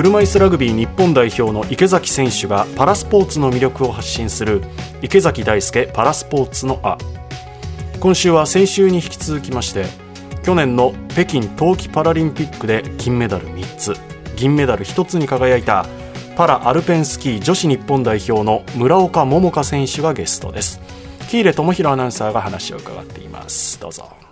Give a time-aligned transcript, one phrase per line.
[0.00, 4.62] 車椅子ラグビー日本代表の池崎選手がパラスポーツの魅力を発信する
[5.02, 6.96] 池崎大輔パラスポーツのあ
[8.00, 9.84] 今週は先週に引き続きまして
[10.42, 13.94] 去年の北京冬季パラリンピックで金メダル3つ
[14.36, 15.84] 銀メダル1つに輝いた
[16.34, 20.80] パラアルペンスキー女子日本代表の村岡桃佳選手がゲストです。
[21.28, 23.78] 喜入智弘アナウンサーが話を伺っています。
[23.78, 24.29] どうぞ。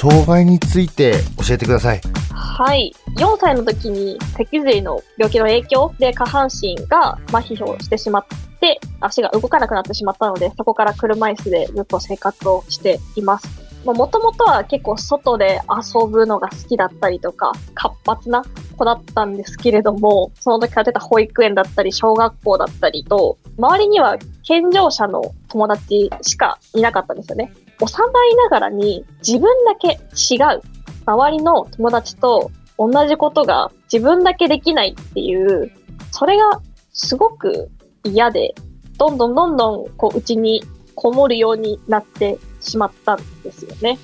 [0.00, 1.12] 障害について
[1.46, 2.00] 教えてください
[2.32, 2.94] はい。
[3.16, 8.26] 4歳の時に脊髄の病気の影響で下半身が麻痺をしてしまっ
[8.60, 13.46] て、足が動かなくなってしまったので、そこから車椅子でずっと生活をしています。
[13.84, 18.42] もともとは結構外で遊ぶのが好きだったりとか、活発な
[18.76, 27.52] 子だったんですけれども、その時から出た保育園だったり、小学校だったりと、周りには健常者の友達しかいなかったんですよね。
[27.80, 30.62] 幼いながらに自分だけ違う。
[31.06, 35.72] 周りの友達と同じことが自分だけできないっていう、
[36.10, 36.60] それが
[36.92, 37.70] すごく
[38.04, 38.54] 嫌で、
[38.98, 40.62] どんどんどんどんこう内に
[40.94, 43.98] こもるようになってしまったんですよね。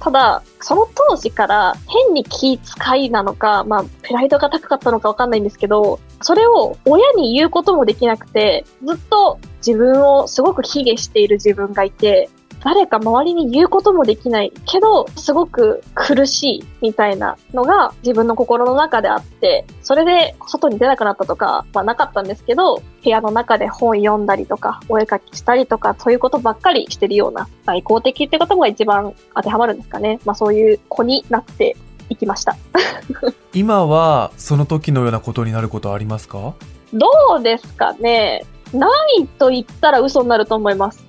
[0.00, 12.30] ただ、その当時から変に気遣いなのか、まあ、プライドが高かったのかわかんないんですけど、それを親に言うこともできなくて、ずっと自分をすごく卑下している自分がいて、
[12.64, 30.18] 誰か周りに言うこともできないけど、すごく苦しいみたいなのが自分の心の中であって、それで外に出なくなったとかはなかったんですけど、部屋の中で本読んだりとか、お絵描きしたりとか、そういうことばっかりしてるような、外交的ってことが一番当てはまるんですかね。
[30.24, 31.76] まあそういう子になって
[32.08, 32.56] いきました。
[33.54, 36.54] 今はその時のようなことになることありますか？
[36.92, 37.06] ど
[37.38, 41.04] うですかねないと言ったら嘘になると思います。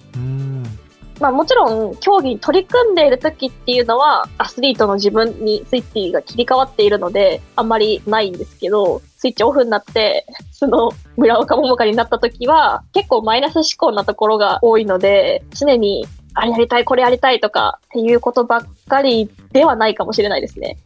[1.20, 20.78] まあもちろん競技に取り組んでいる時っていうのはアスリートの自分にスイッチが切り替わっているのであんまりないんですけど、スイッチオフになって その村岡桃佳になった時は結構マイナス思考なところが多いので常にあれやりたい、これやりたいとかっていうことばっかりではないかもしれないですね。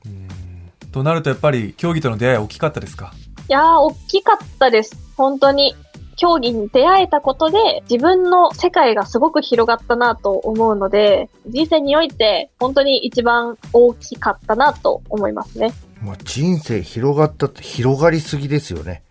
[0.91, 3.13] となるとやっぱり競技との出会い大きかったですか？
[3.49, 4.95] いやー、大きかったです。
[5.17, 5.75] 本当に。
[6.23, 7.57] 競技に出会えたことで
[7.91, 15.73] 自分の世界がすごく広がったなと思うので、人生において本当に一番大きかったなと思いますね。
[16.01, 19.03] まあ、人生広がったって広がりすぎですよね。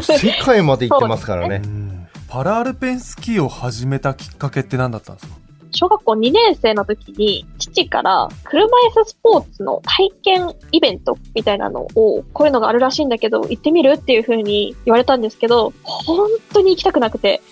[0.00, 1.58] 世界まで行ってますからね。
[1.66, 5.34] ねパラアルペンスキーを始めたきっかけって何だったんですか？
[5.74, 17.42] 小学校2年生の時に、父から車椅子スポーツの体験イベントみたいなのを、こういうのがあるらしいんだけど、行ってみるっていう風に言われたんですけど、本当に行きたくなくて、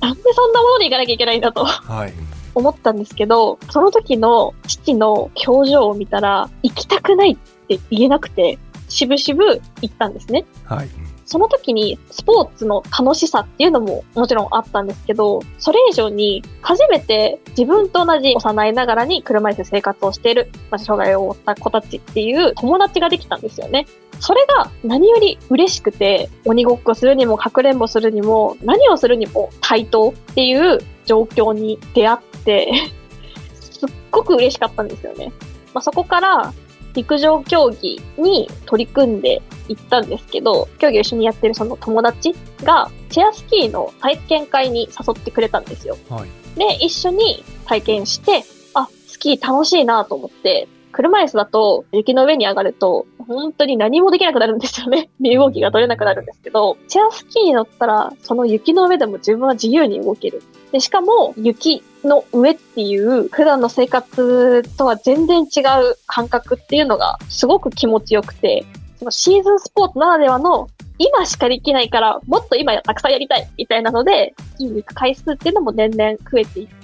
[0.00, 1.64] なんでそんなものに行かなきゃいけないんだと。
[1.64, 2.12] はい。
[2.54, 7.36] 思ったんですけど、その時の父の表情を見たら、行きたくないっ
[7.68, 8.58] て言えなくて、
[8.88, 10.44] しぶしぶ行ったんですね。
[10.64, 10.88] はい。
[11.24, 23.86] その時にスポーツの楽しさっていうのももちろんあったんですけど、それ以上に初めて自分と同じ幼いながらに車椅子生活をしている、まあ、障害を負った子たちっていう友達ができたんですよね。
[24.20, 32.72] それが何より嬉しくて、鬼ごっこするにもかくれんぼするにも、何をするにも対等っていう状況に出会って
[33.58, 35.32] すっごく嬉しかったんですよね。
[35.74, 36.52] まあ、そこから
[36.94, 45.96] 陸上競技に取り組んでいったんですけど、競技を一緒にやってるその友達が、チェアスキーの体験会に誘ってくれたんですよ。
[46.08, 48.44] はい、で、一緒に体験して、
[48.74, 55.08] あ、スキー楽しいなと思って、車椅子だと雪の上に上がると本当に何もできなくなるんですよね。
[55.18, 60.42] 身動きが取れなくなるんですけど、チェアスキーに乗ったらその雪の上でも自分は自由に動ける。
[60.70, 68.64] で、しかも雪の上っていう普段の生活とは全然違う感覚っていうのがすごく気持ちよくて、
[68.98, 76.81] そのシーズンスポーツならではの今しかできないからもっと今たくさんやりたいみたいなので、筋肉回数っていうのも年々増えていって、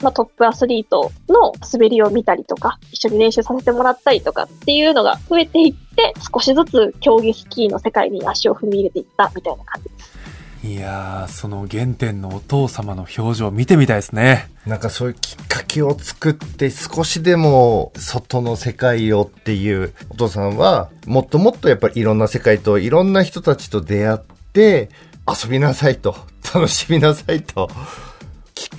[0.00, 10.16] まあ、トップアスリートの滑りを見たりとか、一緒に練習させてもらったりとかっていうのが増えていって、少しずつ競技スキーの世界に足を踏み入れていったみたいな感じです。
[10.64, 14.48] いやー、その原点のお父様の表情見てみたいですね。
[14.66, 24.18] なんかそういうきっかけを作って少しでも外の世界をっていうお父さんはもっともっとやっぱりいろんな世界といろんな人たちと出会っ
[24.52, 24.90] て
[25.28, 26.16] 遊びなさいと
[26.52, 28.05] 楽しみなさいとき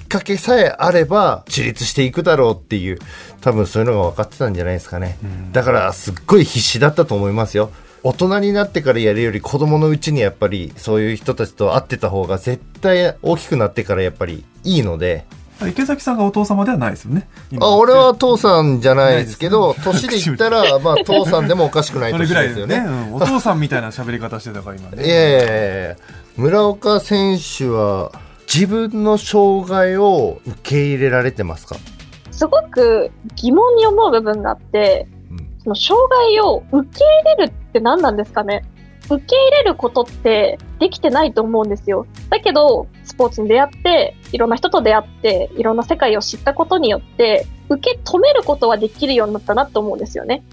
[0.07, 2.99] っかけさえあれば自立していくだろうっていう
[3.41, 5.17] 多分そういうのが分かってたんじゃないですかね。
[5.51, 7.69] だからすっごい必死だったと思いますよ。
[8.03, 15.25] 大人になってからやるより子供のうちにやっぱりそういう人たちと会ってた方が絶対大きくなってからやっぱりいいので
[15.67, 17.27] 池崎さんがお父様ではないですよね。
[17.51, 22.79] 今あ俺は父さんじゃないですけど、年で言ったら、まあ父さんでもおかしくないですよね。
[22.79, 22.85] ね。
[22.85, 25.03] うんお父さんみたいな喋り方してたから今ね。
[25.03, 25.95] いやいやいや
[26.37, 28.11] 村岡選手は
[28.51, 31.75] 自分の障害を受け入れられてますか、
[32.31, 38.63] すごく疑問に思う部分があって、うんその障害を受け入れるって何なんですかね？
[39.09, 42.05] 受け入れることってできてないと思うんですよ。
[42.29, 50.43] だけど、スポーツに出会って、いろんな人と出会って、いろんな世界を知ったことによって、受け止めることはできるようになったなと思うんですよね。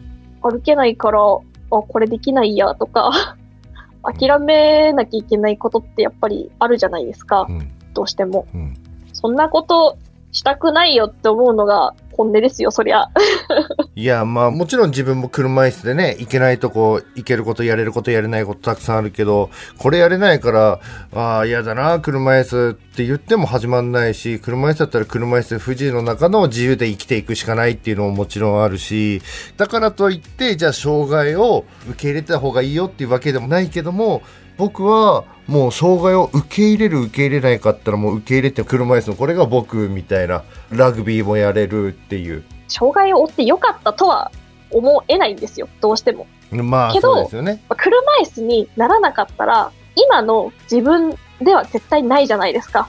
[0.40, 3.36] 歩けないから、あ、これできないやとか、
[4.02, 7.46] 諦めなきゃいけないことってやっぱりあるじゃないですか。
[7.48, 8.46] うんどうしても。
[8.54, 8.76] うん
[9.24, 9.96] そんなこと
[10.32, 13.08] したくないよって思うのが本音ですよ、そりゃ。
[13.96, 20.80] いや、まあもちろん自分も車椅子でね、行けないとこ、行けること、やれること、やれないことたくさんあるけど、これやれないから、
[21.14, 29.22] ああ、嫌だな、車椅子って言っても始まんないし、車椅子だったら車椅子不自由の中の自由で生きていくしかないっていうのももちろんあるし、
[29.56, 34.22] だからといって、じゃあ障害を受け入れた方がいいよっていうわけでもないけども、
[34.56, 42.44] 僕はもう障害を受け入れる受け入れないかったらもう受け入れて車椅子のこれが僕みたいなラグビーもやれるっていう。
[42.68, 44.30] 障害を負ってよかったとは
[44.70, 46.26] 思えないんですよ、どうしても。
[46.50, 47.62] まあけどそうですよね。
[47.68, 52.88] まあ車椅子にならなかったら、今の自分では絶対ないじゃないですか。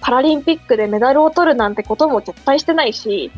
[0.00, 3.30] パラリンピックでメダルを取るなんてことも絶対してないし、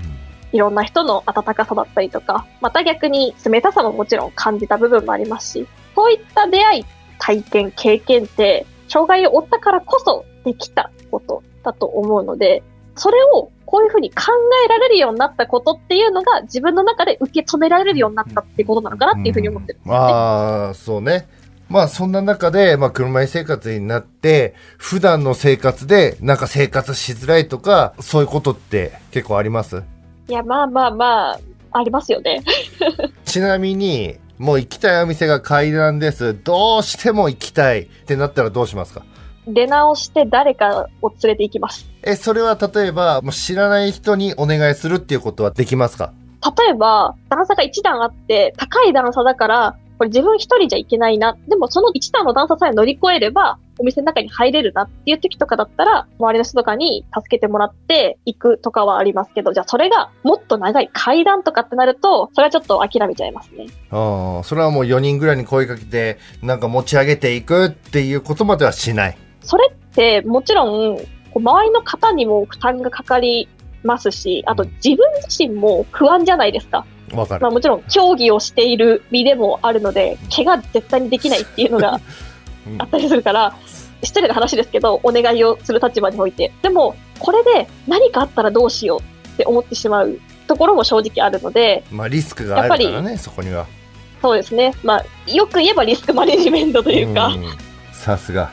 [0.53, 6.85] いろんな人の温かさだったりとか、また逆に冷たさももちろん感じた部分もありますし、そういった出会い、
[7.25, 12.65] 体験、経験って、障害を負ったからこそできたことだと思うので、
[12.97, 14.33] それをこういうふうに考
[14.67, 19.95] えられるようになったことっていうのが自分の中で受け止められるようになったっていうことなのかなっていうふうに思ってるんですね。
[19.95, 21.29] まあ、そうね。
[21.69, 29.83] まあそんな中で、まあ車椅子生活になって、普段の生活でなんか生活しづらいとか、そういうことって結構あります？
[30.29, 31.41] いや、まあまあまあ、
[31.71, 32.43] ありますよね。
[33.25, 36.35] ちなみに、もう行きたいお店が階段です。
[36.43, 39.03] どうしても行きたいってなったらどうしますか？
[39.47, 41.89] 出直して誰かを連れて行きます。
[42.03, 46.13] え、それは例えば、もう知らない人にお願いするっていうことはできますか？
[46.59, 51.37] 例えば、段差が1段あって、高い段差だから、これ自分一人じゃいけないな。
[51.47, 63.69] でもその1段の段差さえ乗り越えれば、お店の中に入れるなっていう時とかだったら、周りの人とかに助けてもらって行くとかはありますけど、じゃあそれがもっと長い階段とかってなると、それはちょっと諦めちゃいますね。
[63.93, 69.17] ああ、それはもう4人ぐらいに声かけて、なんか持ち上げていくっていうことまではしない。
[69.43, 71.05] それってもちろん、こ
[71.37, 73.49] う周りの方にも負担がかかり
[73.85, 76.85] ますし、あと自分自身も不安じゃないですか。
[77.13, 77.51] わかるまあ。
[77.51, 82.01] もちろん競技をしている身でもあるので、怪我絶対にできないっていうのが
[82.67, 83.55] うんあったりするから、
[84.03, 86.53] 失礼な話ですけど、お願いをする立場において。
[86.63, 93.67] でも、これで何かあったらどうしようって思ってしまうところも正直あるので、まあリスクがあるからやっね、そこには。
[94.21, 94.73] そうですね。
[94.85, 97.45] まあ、よく言えばリスクマネジメントというか、ん
[97.93, 98.51] さすが。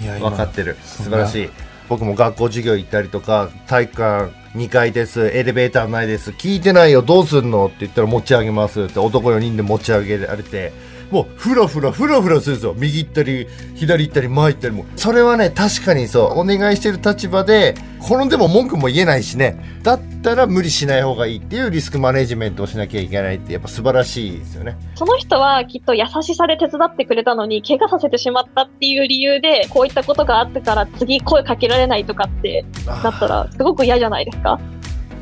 [0.00, 0.76] 分かってる。
[0.84, 1.50] 素晴らしい。
[1.88, 7.66] 僕も学校授業行ったりとか、体育館2階です、エレベーターないです、聞いてないよ、どうすんの？
[7.66, 10.72] って言ったら持ち上げますって男4人で持ち上げられて、
[11.10, 12.74] もうふらふらふらふらするんですよ。
[12.76, 14.84] 右行ったり、左行ったり、前行ったりも。
[14.96, 24.76] それはね、確かにそう、お願いしてる立場で、このでも文句も言えないしね、だったら無理しない方がいいっていうリスクマネジメントをしなきゃいけないって、やっぱ素晴らしいですよね。
[24.94, 34.60] その人はきっと優しさで手伝ってくれたのに、怪我させてしまったっていう理由で、こういったことがあってから次声かけられないとかってなったら、すごく嫌じゃないですか。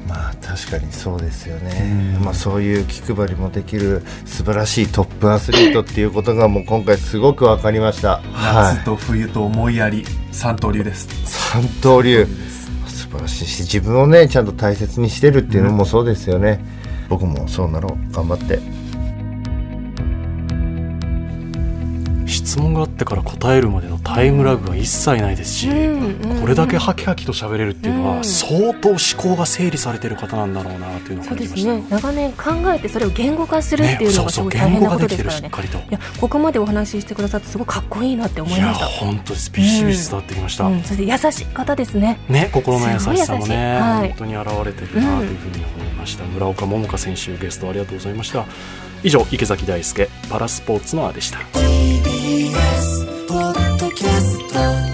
[0.09, 2.25] まあ確かにそうですようね、ん。
[2.25, 11.09] まあ、そういう気配りもできる素晴らしいトップアスリートっていうことがもう今回すごく分かりました、はい、夏と冬と思いやり、三刀流です。
[11.25, 12.27] 三刀流。
[12.87, 16.61] 素晴らしいし自分をねちゃんと大切にしてるっていうのもそうですよね、
[17.09, 18.13] 僕もそうなろう。
[18.13, 18.59] 頑張って
[22.27, 25.69] 質問があってから答えるまでのタイムラグが一切ないですし、
[26.41, 31.73] これだけハキハキと喋れるっていうのは、うん相当思考が整理されてる方なんだろうなっていうのをそうで感じますした。
[31.73, 31.85] ね。
[31.91, 35.63] 長年考えてそれを言語化するっていうのがすごい大変なこ言語ができてとですからね。
[35.63, 35.91] るしっかりと。
[35.91, 38.87] いやここまでお話ししてくださってすごくかっこいいなって思いました。
[38.87, 40.65] 本当ですビシビシ伝わってきました。
[40.65, 42.19] うん、そして優しい方ですね。
[42.29, 44.09] ね、心の優しさもね、はい。
[44.09, 48.45] 本当に現れてるなというふうに思いました、村岡桃佳選手ゲストありがとうございました
[49.03, 51.39] 以上池崎大輔パラスポーツのあでした。
[51.59, 54.39] TBS ポッドキャス
[54.81, 54.86] ト。